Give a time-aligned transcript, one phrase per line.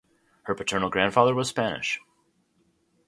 [0.45, 1.99] Her paternal grandfather was Spanish.